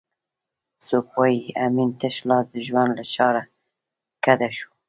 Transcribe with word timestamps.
څوک 0.85 1.07
وایي 1.17 1.41
امین 1.65 1.89
تش 1.99 2.15
لاس 2.29 2.45
د 2.53 2.55
ژوند 2.67 2.91
له 2.97 3.03
ښاره 3.13 3.43
کډه 4.23 4.49
شو؟ 4.57 4.69